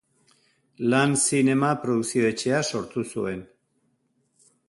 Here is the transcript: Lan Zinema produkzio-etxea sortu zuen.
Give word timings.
Lan 0.93 1.11
Zinema 1.25 1.69
produkzio-etxea 1.83 2.63
sortu 2.71 3.05
zuen. 3.17 3.47